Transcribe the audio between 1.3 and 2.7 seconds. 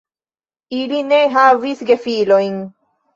havis gefilojn.